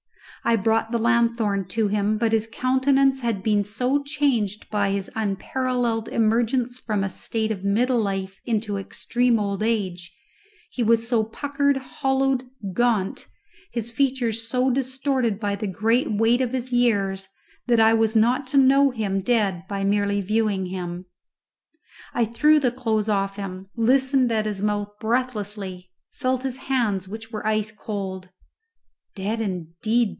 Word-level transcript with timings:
I 0.43 0.55
brought 0.55 0.91
the 0.91 0.97
lanthorn 0.97 1.65
to 1.65 1.87
him, 1.87 2.17
but 2.17 2.31
his 2.33 2.47
countenance 2.51 3.21
had 3.21 3.43
been 3.43 3.63
so 3.63 4.01
changed 4.01 4.67
by 4.71 4.89
his 4.89 5.07
unparalleled 5.15 6.07
emergence 6.07 6.79
from 6.79 7.03
a 7.03 7.09
state 7.09 7.51
of 7.51 7.63
middle 7.63 7.99
life 8.01 8.39
into 8.43 8.77
extreme 8.77 9.37
old 9.39 9.61
age, 9.61 10.11
he 10.71 10.81
was 10.81 11.07
so 11.07 11.23
puckered, 11.25 11.77
hollowed, 11.77 12.47
gaunt, 12.73 13.27
his 13.71 13.91
features 13.91 14.47
so 14.47 14.71
distorted 14.71 15.39
by 15.39 15.55
the 15.55 15.67
great 15.67 16.11
weight 16.11 16.41
of 16.41 16.53
his 16.53 16.73
years 16.73 17.27
that 17.67 17.79
I 17.79 17.93
was 17.93 18.15
not 18.15 18.47
to 18.47 18.57
know 18.57 18.89
him 18.89 19.21
dead 19.21 19.65
by 19.69 19.83
merely 19.83 20.21
viewing 20.21 20.65
him. 20.65 21.05
I 22.15 22.25
threw 22.25 22.59
the 22.59 22.71
clothes 22.71 23.09
off 23.09 23.35
him, 23.35 23.69
listened 23.77 24.31
at 24.31 24.47
his 24.47 24.63
mouth 24.63 24.89
breathlessly, 24.99 25.91
felt 26.13 26.41
his 26.41 26.57
hands, 26.57 27.07
which 27.07 27.31
were 27.31 27.45
ice 27.45 27.71
cold. 27.71 28.29
Dead 29.13 29.39
indeed! 29.39 30.07